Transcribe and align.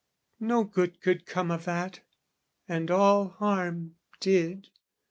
No 0.39 0.63
good 0.63 0.99
could 0.99 1.27
come 1.27 1.51
of 1.51 1.65
that; 1.65 1.99
and 2.67 2.89
all 2.89 3.27
harm 3.29 3.97
did. 4.19 4.69